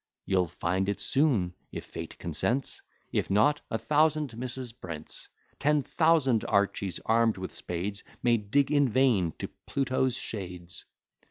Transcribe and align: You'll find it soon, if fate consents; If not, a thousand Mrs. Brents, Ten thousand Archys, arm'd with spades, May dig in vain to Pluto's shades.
You'll 0.25 0.47
find 0.47 0.89
it 0.89 0.99
soon, 0.99 1.53
if 1.71 1.85
fate 1.85 2.17
consents; 2.17 2.81
If 3.11 3.29
not, 3.29 3.61
a 3.69 3.77
thousand 3.77 4.31
Mrs. 4.31 4.73
Brents, 4.81 5.29
Ten 5.59 5.83
thousand 5.83 6.41
Archys, 6.45 6.99
arm'd 7.05 7.37
with 7.37 7.53
spades, 7.53 8.03
May 8.23 8.37
dig 8.37 8.71
in 8.71 8.89
vain 8.89 9.31
to 9.37 9.47
Pluto's 9.67 10.15
shades. 10.17 10.85